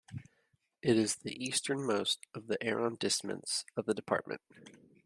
[0.81, 4.41] It is the easternmost of the arrondissements of the department.